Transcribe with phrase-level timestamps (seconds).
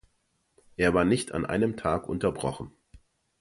[0.77, 2.71] Er war nicht einen Tag unterbrochen.